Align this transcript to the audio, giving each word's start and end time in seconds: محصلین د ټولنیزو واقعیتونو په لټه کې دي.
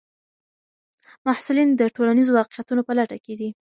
محصلین 1.25 1.69
د 1.75 1.81
ټولنیزو 1.95 2.31
واقعیتونو 2.39 2.81
په 2.87 2.93
لټه 2.99 3.17
کې 3.25 3.33
دي. 3.39 3.49